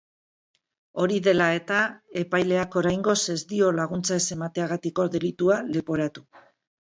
Hori 1.01 1.17
dela 1.27 1.49
eta, 1.57 1.81
epaileak 2.21 2.77
oraingoz 2.81 3.15
ez 3.35 3.37
dio 3.51 3.69
laguntza 3.81 4.19
ez 4.23 4.27
emategatiko 4.37 5.07
delitua 5.19 5.61
leporatu. 5.77 6.27